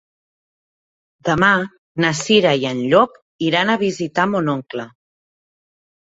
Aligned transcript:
Demà 1.27 1.49
na 2.05 2.09
Cira 2.19 2.53
i 2.63 2.65
en 2.69 2.81
Llop 2.93 3.19
iran 3.49 3.73
a 3.73 3.75
visitar 3.83 4.25
mon 4.31 4.49
oncle. 4.55 4.87